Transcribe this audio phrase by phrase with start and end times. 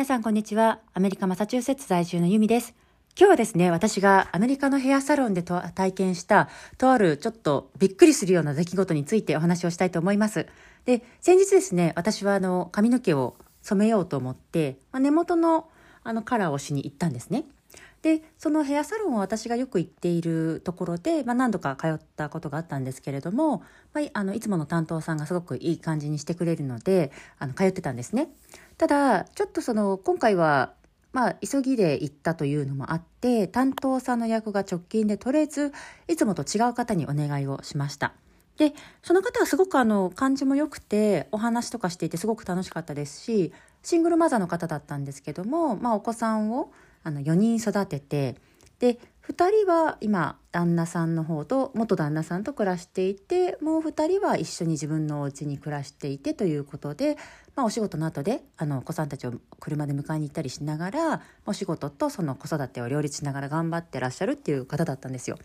[0.00, 0.80] 皆さんこんにちは。
[0.94, 2.74] アメリカマサチューセッツ在住のユミです。
[3.18, 6.48] 今日はですね、私がアメリカのヘアサロンで体験した、
[6.78, 10.46] とあるちょっとびっくりするような出来事についてお話をしたいと思います。
[10.86, 15.68] で、先日ですね、私はあの、髪の毛を染めようと思って、まあ、根元の
[16.02, 17.44] あのカラーをしに行ったんですね。
[18.02, 28.28] で、そのヘアサロンを私がよく行っているところで、まあ、何度か通ったことがあったんですけれども、まあ、あのいつもの担当さんがすごくいい感じにしてくれるので、あの通ってたんですね。
[28.78, 30.72] ただ、ちょっとその、今回は、
[31.12, 35.72] まあ、急ぎで行ったというのもあって、担当さんの役が直近で取れず、
[36.08, 38.14] いつもと違う方にお願いをしました。
[38.56, 46.70] で、その方はすごくあの、感じも良くて、お話とかしていてすごく楽しかったですし、シングルマザーの方だったんですけども、まあ、お子さんを、
[47.02, 48.36] あの4人育てて
[48.78, 48.98] で
[49.30, 57.16] 2人は今旦那さんの方と元旦那さんと暮らしていてもう2人は一緒に自分のお家に暮らしていてということで、
[57.54, 65.38] まあ、お仕事の後であのお子さんたちを車で迎えに行ったりしながらお仕事とその子育てを両立しながら頑張ってらっしゃるっていう方だったんですよ。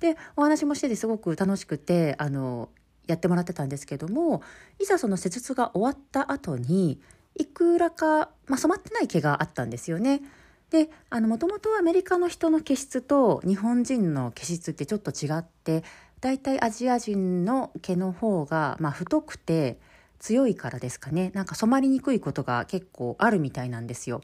[0.00, 2.68] でお話もしててすごく楽しくてあの
[3.06, 4.42] やってもらってたんですけども
[4.78, 7.00] いざその施術が終わった後に
[7.36, 10.20] いくらか、まあ、染まってない毛があったんですよね。
[10.70, 15.82] でもともとアメリカの人の毛質と日本人の毛質ってちょっと違って
[16.20, 19.78] だいたいアジア人の毛の方が、まあ、太くて
[20.20, 24.22] 強いからですかねなんか染まりにくいことが結構あるみたいなんですよ。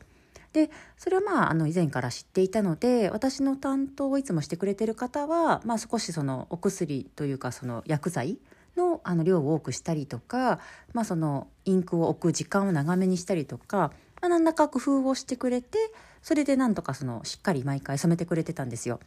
[0.52, 8.38] でそれはまああの以前から知っていたので私の担当をいつもしてくれてる方は、まあ、少しそのお薬というかその薬剤
[8.74, 10.60] のあの量を多くしたりとか、
[10.94, 15.78] まあ、そのインクを置く時間を長めにしたりとかまあ、何らか工夫をしてくれて
[16.26, 18.98] それでなんとかそのしっかり毎回染めてくれてたんですよ。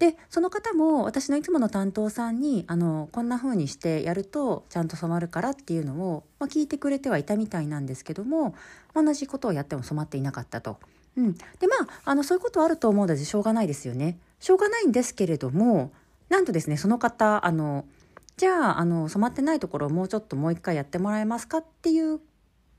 [0.00, 8.56] でその方も私のいつもの担当さんにあのこんな風にしてやるとちゃんと染まるからっていうのを、まあ、聞いてくれてはいたみたいなんですけども
[8.92, 10.80] 同じことをやっても染まっていなかったと。
[11.16, 14.18] うん、でまああのそういうことはあると思うのでしょうがないですよね。
[14.40, 15.92] しょうがないんですけれども
[16.28, 17.84] なんとですねその方あの
[18.36, 22.18] じゃああの染まってないところをもうちょっともう一回やってもらえますかっていう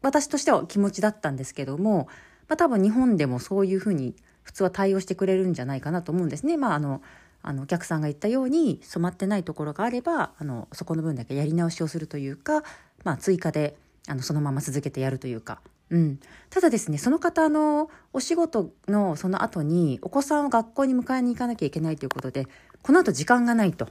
[0.02, 2.10] 私としては気持ちだったんですけども、
[2.50, 6.58] まあ、多分日本でもそういうふうに普通は対応してくれるんじゃないかなと思うんですね。
[6.58, 7.02] まあ、あの
[7.42, 12.64] あのお客さんが言ったように染まってないところがあればあのそこの分だけやり直しをするというか、
[13.04, 13.78] まあ、追加で
[14.08, 22.48] あのそのまま続けてやるというか、うん、ただですねその方のお仕事のその後にお子さんを学校に迎えに行かなきゃいけないということで
[22.82, 23.88] この後時間がないと。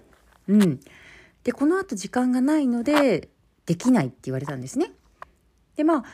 [0.48, 0.80] うん、
[1.44, 3.28] でこの後時間がないので
[3.66, 4.92] できないって言われたんですね。
[5.76, 6.04] でまあ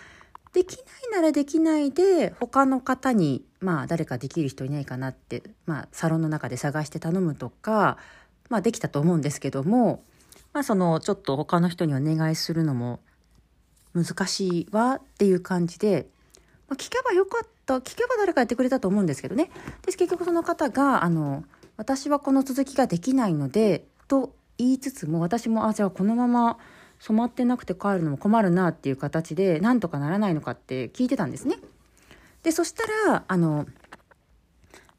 [0.55, 7.99] できないならできないで他の方にまあ誰かできる人いないかなって、まあ、サロンの中で探して頼むとか、
[8.49, 10.05] まあ、できたと思うんですけども、
[10.53, 13.01] まあ、そのちょっと他の人にお願いするのも
[13.95, 16.07] 難しいわっていう感じで、
[16.69, 19.51] まあ、聞けばよかった聞けば誰かやってくれたと思うんですけどね。
[19.85, 21.45] で結局その方があの
[21.77, 26.59] 「私はこの続きができないので」と言いつつも私もあじゃあこのまま
[26.99, 31.57] 染まってなくて帰るのも困るなっていう形でなんとかならないのかって聞いてたんですね。
[32.43, 33.67] でそしたらあの、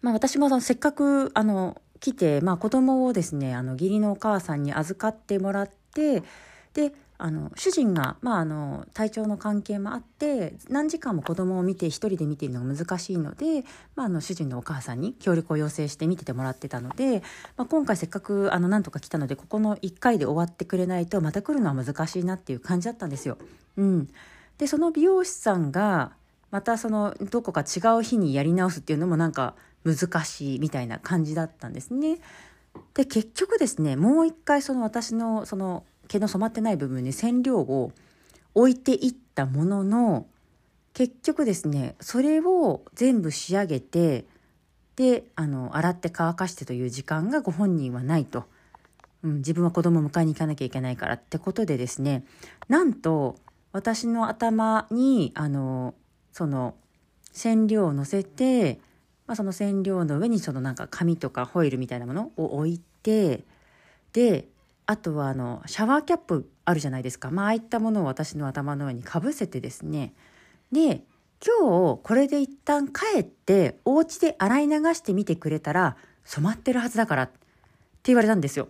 [0.01, 6.23] まあ、私もせっかくあの来て、まあ、子供をですねあの義理のお母さんに預かってもらって
[6.73, 13.63] であの主人が、まあ、あの体調の関係もあって何時間も子供を見て一人で見ているのが難しいので、
[13.95, 17.23] まあ、あの主人のお母さんに協力を要請して見ててもらってたので、
[17.55, 23.37] まあ、今回せっかくあのなんとか来たのでここの1回で終わってくれないとまた来るのは難しいなっていう感じだったんですよ。
[23.77, 24.09] うん、
[24.57, 26.11] でその美容師さんが
[26.51, 32.19] またそのどこか違う日にやり直すっていうのもなんか難しいみたいな感じだったんですね。
[32.93, 37.91] で結局ですねもう一回その私のその毛の染まってない部分に染料を
[38.53, 40.27] 置いていったものの
[40.93, 44.25] 結局ですねそれを全部仕上げて
[44.95, 48.45] であの洗って乾かしてという時間がご本人はないと、
[49.23, 52.23] うん、自分は子供を迎えに行かなきゃいけないからってことでですね
[52.69, 53.35] なんと
[53.73, 55.95] 私の頭にあの
[56.31, 56.75] その
[57.33, 58.79] 染料をのせて、
[59.27, 63.43] まあ、その染料の上にそのなんか紙とかホイルみたいなものを置いて
[64.13, 64.47] で
[64.87, 70.13] あとはあのシャワーキャップあるじゃないですか、まああいったものを私の頭の上にかぶせてですね
[70.71, 71.03] で
[71.45, 77.35] 今日これで一旦帰ってお家で洗い流してみてくれたら染まってるはずだからって
[78.05, 78.67] 言われたんですよ。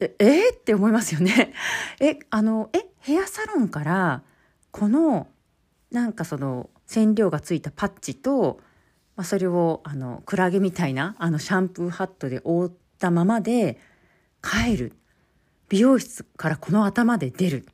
[0.00, 0.50] ええ？
[0.52, 1.52] ー、って思いますよね。
[2.00, 4.22] えあのえヘアサロンから
[4.70, 5.26] この
[5.90, 8.60] なんかその染料がついたパッチと、
[9.16, 13.78] まあ、それをあのクラゲみたいなあのシャンプーハットで覆ったままで
[14.42, 14.92] 帰る。
[15.68, 17.66] 美容室からこの頭で出る。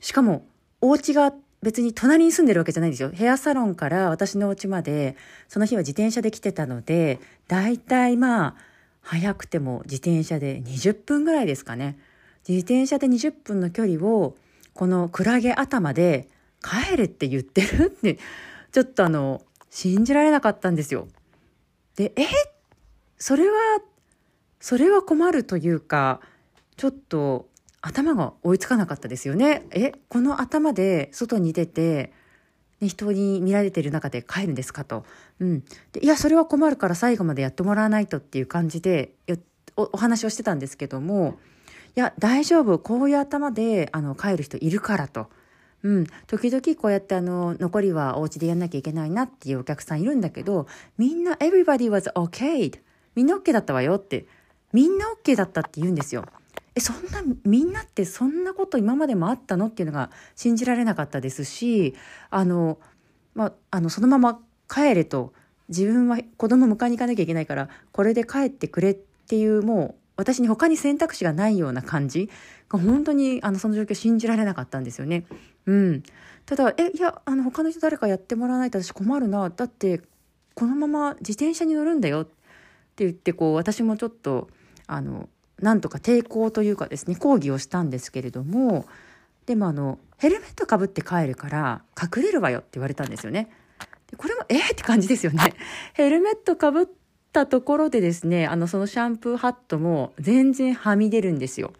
[0.00, 0.46] しかも、
[0.80, 3.10] お家が別に隣に住んでるわけじゃないんですよ。
[3.10, 5.16] ヘアサロンから私のお家まで、
[5.48, 8.56] その日は自転車で来てたので、だいたいまあ、
[9.02, 11.98] 早くても自転車で20分ぐらいですかね。
[12.48, 14.36] 自転車で20分の距離を、
[14.72, 16.28] このクラゲ頭で
[16.62, 18.18] 帰れって言ってるって、
[18.72, 21.08] ちょっとあの、信じられなかったんですよ。
[21.96, 22.26] で、え？
[23.18, 23.54] それは、
[24.60, 26.20] それは困るというか、
[26.76, 27.48] ちょっと
[27.80, 29.66] 頭が追いつかなかったですよね。
[29.70, 32.12] え、この頭で外に出て、
[32.80, 35.04] 人に見られてる中で帰るんですかと。
[35.38, 35.64] うん。
[35.92, 39.12] でいや、それは困るから最後までやってもらわないとっていう感じで
[39.76, 41.38] おお話をしてたんですけども、
[41.96, 42.78] いや、大丈夫。
[42.78, 45.28] こういう頭であの帰る人いるからと。
[45.82, 46.06] うん。
[46.26, 50.66] 時々こうやってあの、残りはお家でやんなきゃいけないなっていうお客さんいるんだけど、
[50.98, 52.78] みんな everybody was okay.
[53.14, 54.26] みんな OK だったわよって。
[54.72, 56.24] みんな OK だったって言うんですよ。
[56.74, 61.94] えそんなみんなってそんなこと今までもあったのっていうのが信じられなかったですし
[62.30, 62.78] あの,、
[63.34, 65.32] まあ、あのそのまま帰れと。
[65.68, 72.28] 自分は子供迎えに行かなきゃいけないからこれで帰ってくれっていうもう私に他に選択肢がないような感じ。
[72.70, 75.24] が本当にあのその状況信じられなかったんですよね。
[75.66, 76.02] うん、
[76.46, 79.50] ただえいやあの他の人誰かやってもらわないと私困るな。
[79.50, 80.00] だって
[80.54, 82.22] このまま自転車に乗るんだよ。
[82.22, 82.24] っ
[82.96, 84.48] て言ってこう私もちょっと
[84.90, 85.28] あの
[85.60, 88.86] なんとか抵抗というかですね抗議をしたんですけれども
[89.46, 93.50] でもあのヘルメットかぶって帰るから隠れるわよって言われたんですよね。
[94.10, 95.54] でこれもえー、って感じですよね。
[95.94, 96.86] ヘルメットかぶっ
[97.32, 101.72] たところでですねあのそのシャンプーハットも全然はみ出るんですよ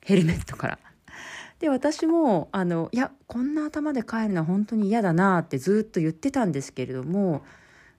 [0.00, 0.78] ヘルメットから。
[1.60, 7.42] で私もあのいやこんな頭で帰るのは本当に嫌だなってずっと言ってたんですけれども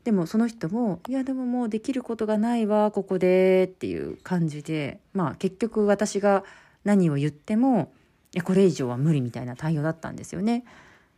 [0.07, 6.45] でもその人も「いやでももうできることがないわここで」っていう感じでまあ結局私が
[6.85, 7.91] 何を言っても
[8.33, 10.63] いやこれ以上は無理みたいな対応だったんですよね。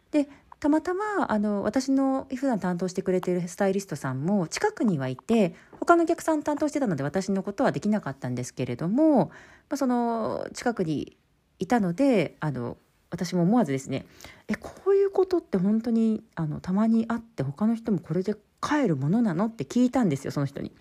[0.10, 0.28] で
[0.60, 11.16] たまたまあの私の普段担当してくれてるスタイリストさんも近くにはいて他のお客さん担当してたので私のことはできなかったんですけれども、まあ、その近くに
[11.60, 12.76] いたのであの
[13.12, 14.06] 私も思わずですね
[14.48, 19.46] えこういうことって本当にあのたまにあって他の人もこれで帰るものなの？
[19.46, 20.72] って聞いたんですよその人に。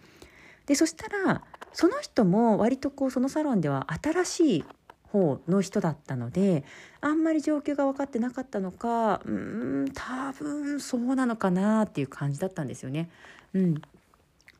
[0.66, 1.42] でそしたら
[1.72, 4.64] その人も割とこうそのサロンでは新しい
[5.04, 6.64] 方の人だったので
[7.00, 13.08] あんまり状況が分かってなかったのかうん多分そうなのかなっていう感じだったんですよね。
[13.54, 13.74] うん、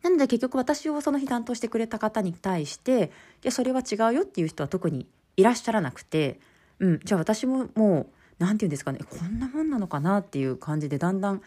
[0.03, 3.11] なので結局私をその日担当してくれた方に対して
[3.43, 5.06] いやそれは違うよっていう人は特に
[5.37, 6.41] いらっしゃらなくて、
[6.81, 8.07] うん、じゃあ私ももう
[8.39, 11.43] 何て言うんですかねこんなもんなのかなっていう感じでだんだん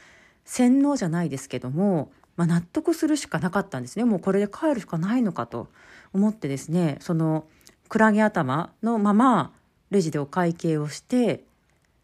[0.45, 5.68] 洗脳じゃないですけども、まあ、納得するしかなかったんですねもうこれで帰るしかないのかと
[6.13, 7.45] 思ってですねその
[7.89, 9.51] クラゲ頭のまま
[9.89, 11.44] レジでお会計をして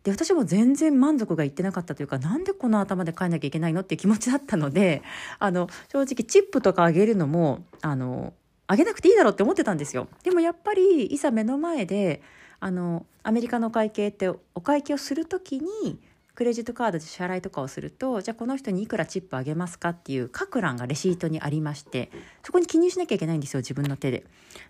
[0.04, 5.02] で私も全然満足がいってなかったというかなんでこの頭で帰んなきゃいけないのっていう気持ちだったので
[5.40, 8.34] あの正直チップとかあげるのもあの
[8.68, 10.08] あげなくていいだろうって思ってたんですよ。
[10.24, 12.22] でもやっぱりいざ目の前で
[12.60, 16.00] あのアメリカの会計ってお会計をする時に
[16.38, 22.12] クレジットカードで支払いとかをするとじゃあこの人にいくらチップあげますかっていう各欄がレシートにありまして
[22.44, 24.24] そこに記入しなきゃいけないんですよ自分の手で。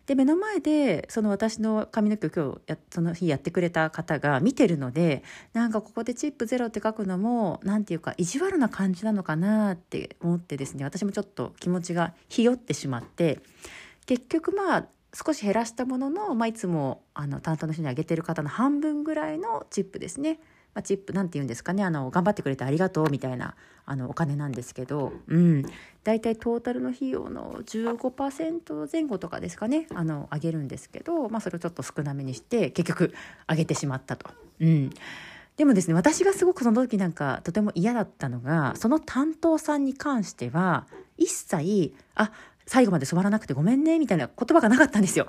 [0.06, 13.42] で目の前でその私の髪の毛を今日やその日やってくれた方が見てるのでなんかここでチップゼロって書くのも何て言うか意地悪な感じなのかなって思ってですね私もちょっと気持ちがひよってしまって
[14.06, 14.86] 結局まあ
[15.26, 20.40] 少し減らしたものの、まあ、いつもあの担当の人にあげてる方の半分ぐらいのチップですね。
[20.76, 21.84] まあ、チップなんて言うんですかね。
[21.84, 23.56] あの頑張ってくれてありがとうみたいな
[23.88, 25.66] あのお金なんですけど、うん、
[26.04, 29.88] 大体トータルの費用の15%前後とかですかね。
[29.96, 33.14] あの上げるんですけど、まあ、それをちょっと少なめにして結局
[33.50, 34.30] 上げてしまったと。
[34.60, 34.92] うん。
[35.56, 40.86] でもですね私がすごくその時なんかとても嫌だったのがその担当さんに関しては
[41.18, 42.32] 一切「あ
[42.68, 45.28] 最後まで染まらなくてごめんね」みたいな言葉がなかったんですよ。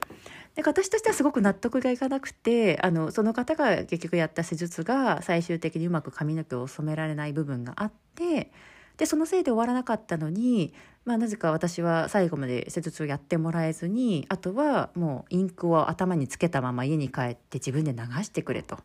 [0.57, 8.51] で私としてはすごく納得がいかなくてあのその方が結局やった施術が最終的にうまく髪の毛を染められない部分があって
[8.97, 18.79] でそのせいで終わらなかったのに、まあ、なぜか私は最後まで施術をやってもらえずにあとはもうインクを頭につけたまま家に帰って自分で流してくれと。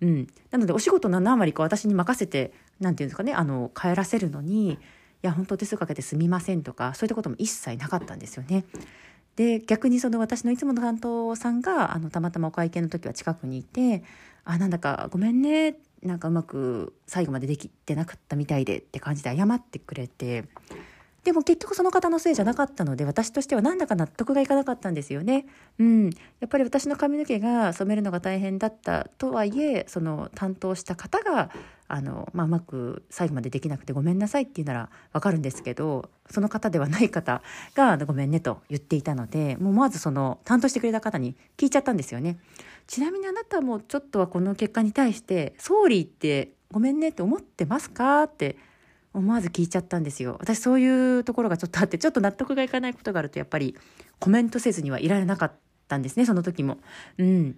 [0.00, 4.78] うん、なのでお仕事の何割か私に任せて何て言うんですかねあの帰らせるのに
[5.22, 8.64] や本当手数かけてすみませんとかそういったことも一切なかったんですよね。
[9.36, 14.02] で逆にその私のいつもの担当さんがあのたまたまお会計の時は近くにいて
[14.44, 20.44] 「あなんだかごめんねなんかうまく最後までできてなかったみたいで」って感じで謝ってくれて
[21.24, 25.46] でも結局その方のせいじゃなかったので私としてはなんだか納得がいかなかったんですよね。
[25.78, 26.10] うん、や
[26.46, 31.50] っぱり私の髪の毛が染めるのが大変だったとはいえその担当した方が
[31.88, 37.42] あの、まあ、うまく最後までできなくてごめんなさいって言うならわかるんですけどその方ではない方
[37.74, 42.38] がごめんねと言っていたのでもうまずその担当してくれた方に聞いちゃったんですよね。
[42.86, 48.56] ちなみにあなたもちょっとはこの結果に対して「総理ってごめんねって思ってますか?」って
[49.12, 50.36] 思わず聞いちゃったんですよ。
[50.40, 53.76] 私そういうところがちょっとあって、ちょっと納得がいかないことがあると、やっぱり
[54.18, 55.52] コメントせずにはいられなかっ
[55.88, 56.78] たんですね、その時も。
[57.18, 57.56] うん。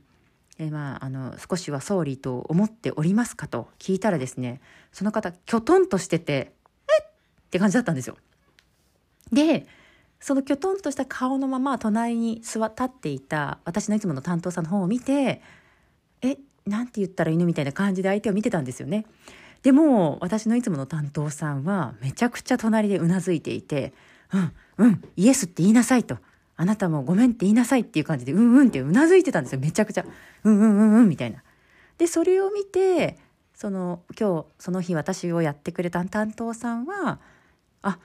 [0.59, 4.61] えまあ、あの、少しは総理と思っておりますかと聞いたらですね、
[4.93, 6.53] その方、きょとんとしてて、
[6.89, 7.07] えっ？
[7.07, 7.11] っ
[7.51, 8.17] て感じだったんですよ。
[9.33, 9.67] で、
[10.21, 15.43] そのきょとんとした顔のまま隣に座立っていた私のいつもの担当さんの方を見て、
[16.23, 17.45] え、なんて言ったらいいの？
[17.45, 19.07] みたいな感じで相手を見てたんですよね。
[19.62, 23.92] でも私のいつもの担当さんはめちゃくちゃ隣でうなずいていて
[24.33, 26.19] 「うんうんイエスって言いなさい」と
[26.57, 29.61] 「あなたもごめんって言いなさい」っていう感じで「うんうん」ってうなずいてたんですよ。
[29.61, 30.04] めちゃくちゃ
[30.45, 31.42] 「うんうんうんうん」みたいな。
[31.99, 33.19] でそれを見て
[33.54, 37.21] その今日その日私をやってくれた担当さんは
[37.83, 37.99] 「あ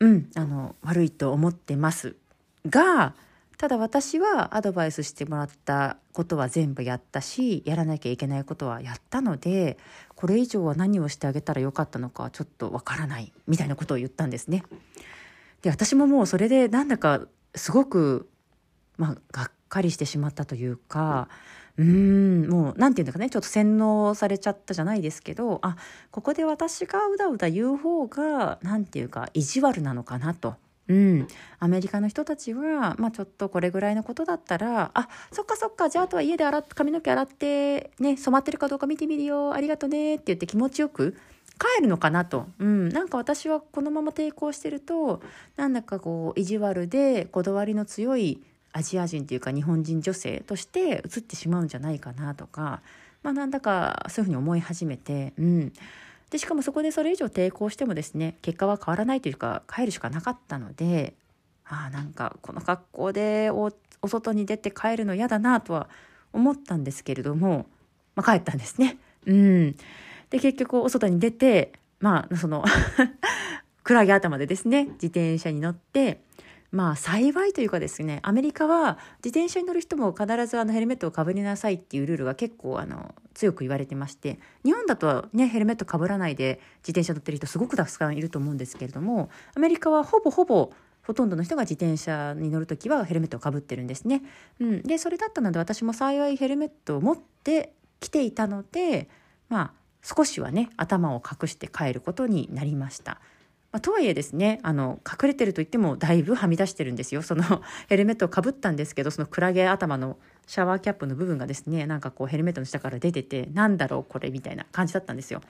[0.00, 2.16] うんあの悪いと思ってます」
[2.66, 3.14] が
[3.62, 9.78] ただ私はアドバイスしてもらったことは全部やったしやらなきゃいけないことはやったので
[10.16, 14.64] これ以上は何をしてあげたらよかったのかちょっとわからないみたいなことを言ったんですね。
[15.62, 17.20] で私ももうそれでなんだか
[17.54, 18.28] すごく
[18.96, 21.28] まあがっかりしてしまったというか
[21.78, 25.76] うんもう何て言うんだかねちょっと洗脳されちゃったじゃないですけどあ
[26.10, 30.56] ここで私がうだうだ言う方が何て言うか意地悪なのかなと。
[30.88, 39.54] うん、アメリカの人たちは、まあ、ちょっとこれぐらいのことだったらあそっかそっかじゃああとは家で洗っ髪の毛洗ってね染まってるかどうか見てみるよ。
[39.54, 41.16] ありがとねって言って気持ちよく
[41.58, 45.22] 帰るのかなと、うん、なんか私はこのまま抵抗してると
[45.56, 52.82] なんだかこう意地悪でこだわりの強いアジア人っていうか日本人女性として映ってしまうんじゃないかなとか、
[53.22, 55.72] まあ、なんだかそういうふうに思い始めて、うん、
[56.32, 61.12] でしかもそこでそれ以上抵抗してもですね結果は変わらないというか帰るしかなかったので
[61.66, 63.70] ああなんかこの格好でお
[64.08, 65.90] 外に出て帰るの嫌だなとは
[66.32, 67.66] 思ったんですけれども、
[68.16, 68.96] まあ、帰ったんですね。
[69.26, 69.72] うん、
[70.30, 72.64] で結局お外に出てまあその
[73.84, 76.22] クラゲ頭でですね自転車に乗って
[76.72, 94.22] まあ幸いというかですねアメリカは自転車に乗る人も必ずあのヘルメットをかぶりなさいっていうルールが結構あの強く言われてまして日本だとねヘルメットかぶらないで自転車乗ってる人すごくたくさんいると思うんですけれどもアメリカはほぼほぼほとんどの人が自転車に乗る時はヘルメットをかぶってるんですね。
[94.60, 99.08] うん、でそれだったので私も幸いヘルメットを持ってきていたので
[99.48, 103.20] まあ少しはね頭を隠して帰ることになりました。
[103.72, 107.22] まあ、とはいえですねあの隠れてると言ってもだいぶはみ出してるんですよ。
[107.22, 107.42] その
[107.88, 115.40] ヘルメットをかぶったんですけどそのクラゲ頭のシャワーキャップの部分がですねなんかこうヘルメットの下から出ててなんだろうこれみたいな感じだったんですよ。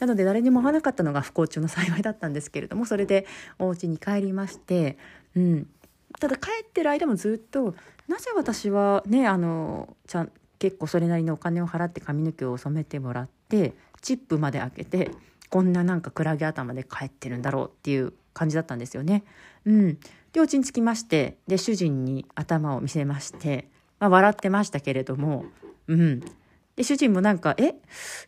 [0.00, 3.26] なので誰にも会わなかったのが不幸中の幸いだったんですけれどもそれで
[3.60, 4.98] お家に帰りまして
[5.36, 5.66] うん。
[6.18, 7.76] ただ帰ってる間もずっと
[8.08, 15.10] なぜ私はねあのちゃん結構それなりのお金を払って髪の毛を染めてもらってチップまで開けて
[15.50, 19.24] こんななんかクラゲ頭で帰ってるんだろうっていう感じだったんですよね。
[19.64, 19.98] うん。
[20.32, 25.46] で、お家に着きまして、で、主人に頭を見せまして、まあ、笑ってましたけれども、
[25.86, 26.20] うん。
[26.76, 27.70] で、主人もなんか、え？
[27.70, 27.72] い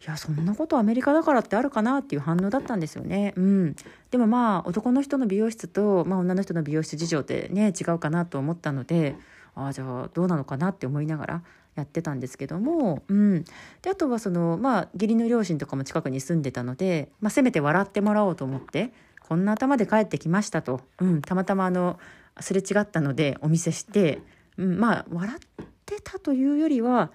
[0.06, 3.32] や、そんなことアメリカだからってあるかなっていう反応だったんですよね。
[3.36, 3.76] うん。
[4.10, 9.14] でもまあ、男の人の美容室と、まあ、女の人の美容室事情ってね、違うかなと思ったので、
[9.64, 11.42] ああ、じゃあどうなのかなって思いながら、
[11.76, 13.44] やってたんですけども、うん、
[13.82, 21.98] であとはそのまあ義理の両親とかも近くに住んでたので、まあ、せめて笑ってもらおうと思ってこんな頭で帰ってきましたと、うん、たまたまあの
[22.40, 24.20] すれ違ったのでお見せして、
[24.56, 25.38] うん、まあ笑っ
[25.86, 27.10] てたというよりは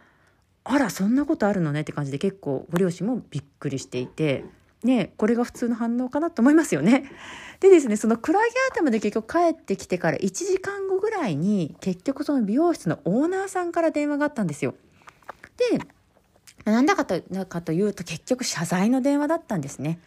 [0.64, 4.46] あらそんなことあるのねって感じで結構ご両親もびっくりしていて。
[4.86, 7.12] ね、これが普通の反応かなと思いますよね。
[7.60, 14.76] でですね、そのクラゲ頭で結局帰ってきてから1時間後ぐらいに結局その美容室のオーナーさんから電話があったんですよ。
[15.72, 20.00] で、なんだかとかというと結局謝罪の電話だったんですね。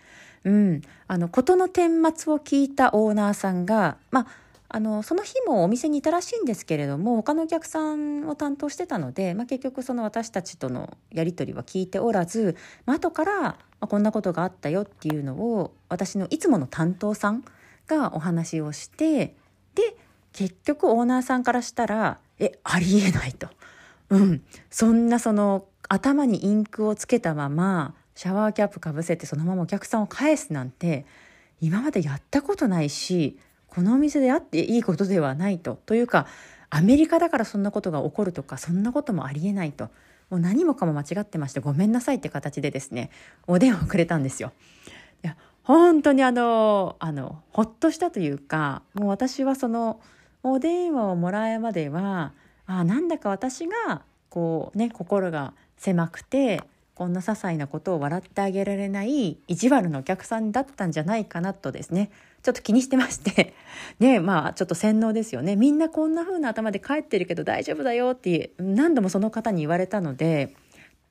[0.45, 0.83] うん。
[1.07, 4.27] あの、事の顛末を聞いたオーナーさんが、まあ、
[4.71, 17.45] あのその日もお店にいたらしいんですけれども他のお客さんを担当してたので、まあ、結局その私たちとのやり取りは聞いておらず、まあ後から、まあ、こんなことがあったよっていうのを私のいつもの担当さん
[17.87, 19.35] がお話をして
[19.75, 19.97] で
[20.33, 23.49] 結局オーナーさんからしたら「えありえない」と。
[24.11, 31.07] うん、そんなその頭にインクをつけたままシャワーキャップかぶせてそのままお客さんを返すなんて
[31.61, 35.79] 今までやったことないしこのお店であっていいことではないと。
[35.87, 36.27] というか
[36.71, 39.89] アメリカだからそんなことが起こるとかそんなこともありえないと。
[40.31, 43.11] もう何もかも間違ってましてごめんなさいって形でですね
[43.47, 44.53] お電話をくれたんですよ。
[45.25, 50.01] いや本当にあのあのほっとしたというかもう私はその
[50.43, 52.33] お電話をもらうまでは
[52.67, 56.63] あなんだか私がこうね心が狭くて
[56.99, 62.11] こんな些細なことを笑ってあげられない意地悪なお客さんだったんじゃないかなとですね。
[62.43, 63.55] ちょっと気にしてまして。
[64.01, 65.55] ねまあちょっと洗脳ですよね。
[65.55, 70.57] みんなこんな風な頭で帰ってるけど大丈夫だよって何度もその方に言われたので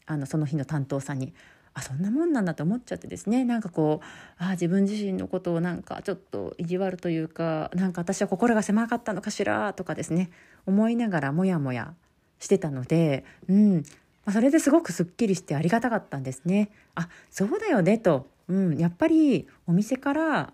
[0.07, 1.33] あのその日の担当さんに
[1.73, 3.45] あそんなもんなんだと思っちゃってですね。
[3.45, 4.05] なんかこう
[4.43, 10.31] あ自分自身のことをなんかちょっと意地悪というかなんか私は心が狭かったのかしらとかですね。
[10.65, 11.93] 思いながらモヤモヤ
[12.39, 13.83] してたので、うん。
[14.27, 16.69] まあ、それですごくすっきりしてありがたかったんですね。
[16.95, 20.53] あそうだよねと、うん、やっぱりお店から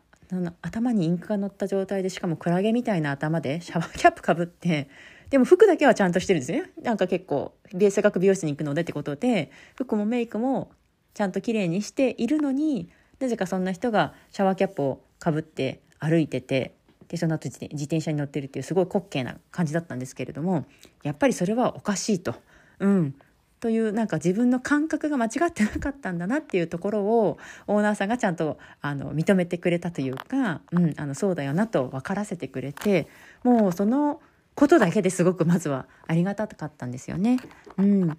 [0.61, 4.89] 頭にインクが乗った状態でしかもクラゲみたいな頭でシャワーキャップかぶって
[5.31, 10.71] でも服だけはちゃんとしてるんですねなんか結構美容学美容室に行くのでってことで服もメイクも
[11.15, 12.89] ちゃんと綺麗にしているのに
[13.19, 16.75] なぜかそんな人がシャワーキャップをかぶって歩いてて
[17.07, 20.65] でその後自転車に乗ってるっていうすごい滑稽な感じだったんですけれども
[21.01, 22.35] やっぱりそれはおかしいと。
[22.79, 23.15] うん
[23.63, 33.07] というなんか自分の感覚が間違ってなかったんだなっていうところをオーナーさんがちゃんとあの認めてくれたというか、うん、あのそうだよなと分からせてくれて
[33.41, 34.19] もうその
[34.55, 37.39] ことだけですごくまずはありがたかったんですよね。
[37.77, 38.15] うん、や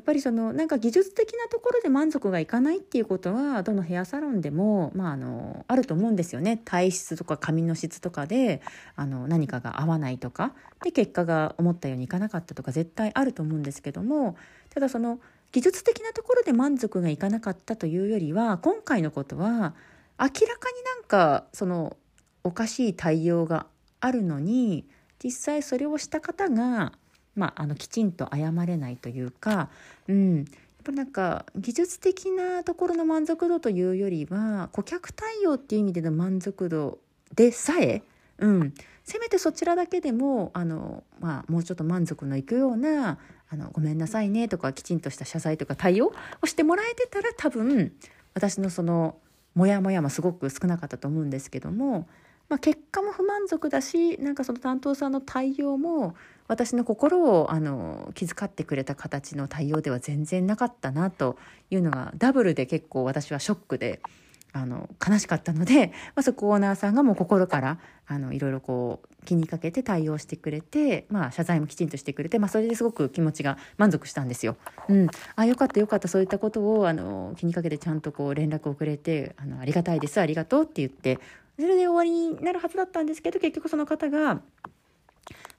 [0.00, 8.60] っぱりそのなんか技術的なところで満足がいかないっていうことはどのヘアサロンでも、まあ、あのあると思うんですよね体質とか髪の質とかで
[8.96, 10.52] あの何かが合わないとか
[10.82, 14.36] で結果が思ったようにいかなかったとか絶対あると思うんですけども
[14.70, 15.20] ただその
[15.52, 19.74] 技術的なところで満足がいかなかったというよりは今回のことは
[20.18, 21.96] 明らかになんかその
[22.44, 23.66] おかしい対応が
[24.00, 24.84] あるのに
[25.22, 26.92] 実際それをした方が、
[27.34, 29.68] まあ、あのきちんと謝れないというか、
[30.06, 30.46] うん、やっ
[30.84, 36.98] ぱなんか技術的なところの満足度というよりは顧客対応っていう意味での満足度
[37.34, 38.02] でさえ、
[38.38, 43.18] うん、せめてそちらだけでもあの、まあ、もうちょっと満足のいくような
[43.50, 47.92] あのごめんなさいねとかきちんとした謝罪とか対応をしてもらえてたら多分
[48.34, 49.16] 私のその
[49.54, 52.06] モヤモヤもすごく少なかったと思うんですけども
[52.48, 56.14] まあ、結果も不満足だしなんかその担当さんの対応も
[56.46, 61.36] 私の心をあの気遣ってくれた形の対応では全然なかったなと
[61.70, 64.00] いうのがダブルで結構私はショックで
[64.52, 74.56] あの悲しかったので、 まあ、そこオーナーさんがもう心からあのいろいろこう気にかけて対応してくれて、まあ、謝罪もきちんとしてくれて、まあ、それですごく気持ちが満足したんですよ。
[74.88, 75.06] うん、
[75.36, 81.18] あよかったよかったそういったことをあの気にかけてちゃんとこう連絡をくれてあのありがたいですありがとうって言って
[81.58, 84.40] それで終わりになるはずだったんですけど結局その方が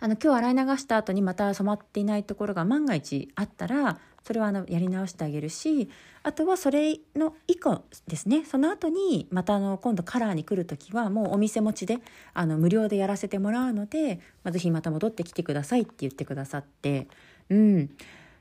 [0.01, 5.89] あの今日洗い流した後にまた染まっていないところが万が一あったらそれはあのやり直してあげるし
[6.23, 8.43] あとはそれの以降ですね。
[8.45, 11.99] その後にまたあの今度カラーに来る時はもうお店持ちで
[12.33, 17.07] あの無料でやらせてもらうので、まあ、ぜひまた戻ってきてくださいって言ってくださって。
[17.49, 17.89] うん。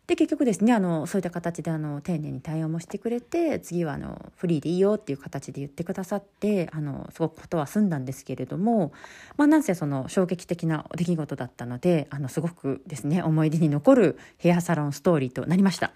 [0.09, 8.93] で結局ですねあのそういった形であの丁寧に対応もしてくれて次はあのフリーでいいよっていう形で言ってくださってあのすごくことは済んだんですけれども、
[9.37, 15.93] まあ、なんせその衝撃的な出来事だったのであのすごくですね思い出に残るヘアサロンストーリーとなりました。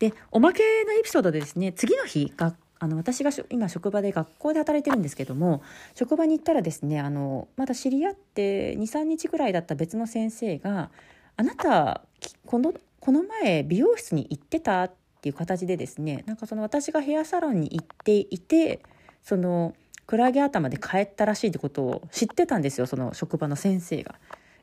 [0.00, 2.52] でおまけのエピソードでですね次の日あ
[2.88, 5.62] の私が今職場で学校で働いてるんですけども
[5.94, 10.90] 職場に行ったらですねあのまだ知り合って23日ぐらいだった別の先生が
[11.36, 12.02] 「あなた
[12.46, 18.80] このこの前美容室に行ってたっていう形でですねなんかその私がヘアサロンに行っていて
[19.22, 19.74] その
[20.06, 24.14] クラゲ頭で帰ったらしいってことを知ってたんですよその職場の先生が。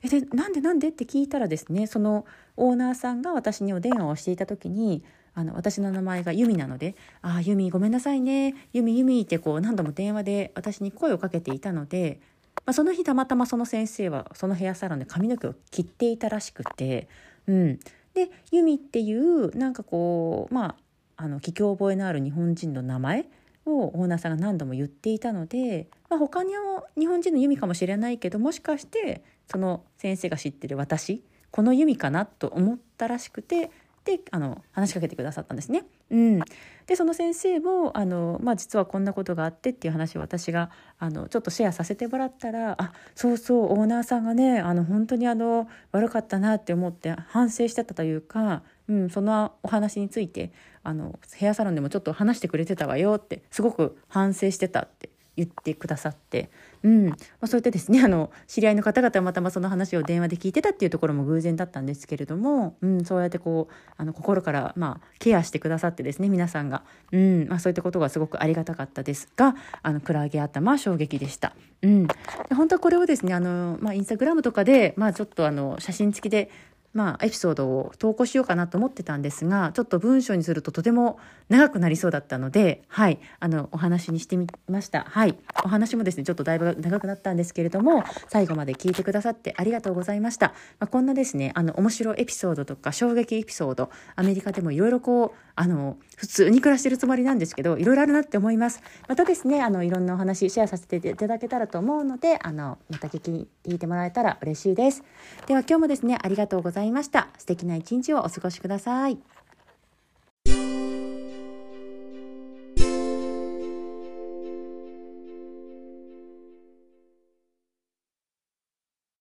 [0.02, 2.26] えでなんでなんでって聞いたらですねその
[2.58, 5.04] オーナーさんが私にお電話をしていた時に
[5.36, 12.20] あの私の名前がユミなので「ああユミごめんなさいねユミユミ」ってこう何度も電話で私に声をかけていたので、
[12.66, 17.08] まあ、その日たまたまその先生はそのヘアサロンで髪の毛を切っていたらしくて、
[17.46, 17.80] うん、
[18.14, 20.76] で由美っていうなんかこうま
[21.18, 23.26] ああの聞き覚えのある日本人の名前
[23.66, 33.70] をオーナーさんが何度も言っていたので、まあ、他にも日本人の由美かもしれないけどもしかしてその先生が知ってる私この由美かなと思ったらしくて
[34.04, 35.84] であの話しかけてくださったんですね。
[36.10, 36.40] うん、
[36.88, 50.52] でその先生もあの、まあ、実はこんなことがあってっていう話を私があのちょっとシェアさせてもらったら「あそうそうオーナーさんがねあの本当にあの悪かったな」って思って反省してたというか、うん、そのお話について
[50.84, 56.50] あのヘアサロンでもちょっと話してくれてたわよってすごく反省してたって言ってくださって
[56.84, 57.10] うん。
[57.10, 66.84] まあ、そうやってですね、あの、知り合いの方々はまたまその話を電話で聞いてたっていうところも偶然だったんですけれども、うん、そうやってこう、あの、心から、まあ、ケアしてくださってですね、皆さんが。
[67.12, 71.54] うん、まあ、そういったことがすごくありがたかったですが、あの、クラゲ頭衝撃でした。
[71.84, 72.08] うん。
[72.08, 72.16] で
[72.56, 76.50] 本当はこれをですね、あの、まあ、インスタグラムとかで、まあ、ちょっとあの、写真付きで、
[76.94, 85.06] まあ、エピソードを投稿しようかなと思ってたんですが、ちょっと文章にするととても長くなりそうだったので、はい、あの、お話にしてみました。
[85.08, 85.38] はい。
[85.64, 90.48] お話もですね、ちょっとだいぶ長くなったんですけれども、最後まで聞いてくださってありがとうございました。
[90.80, 98.82] まあ、こんなですね、あの、面白いエピソードとか、衝撃エピソード、アメリカでもいろいろこう、あの、普通に暮らしてるつもりなんですけど、いろいろあるなって思います。
[99.08, 105.04] またですね、あの、いろんなお話シェアさせていただけたらと思うので、あの、また聞き、聞いてもらえたら嬉しいです。
[105.48, 107.28] では今日もですね、ありがとうござございました。
[107.38, 109.20] 素敵な一日をお過ごしください。